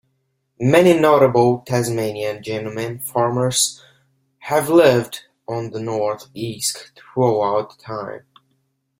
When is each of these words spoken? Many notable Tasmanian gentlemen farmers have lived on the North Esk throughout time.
Many 0.59 0.99
notable 0.99 1.59
Tasmanian 1.59 2.41
gentlemen 2.41 2.97
farmers 2.97 3.83
have 4.39 4.67
lived 4.67 5.25
on 5.47 5.69
the 5.69 5.79
North 5.79 6.25
Esk 6.35 6.95
throughout 6.97 7.77
time. 7.77 8.25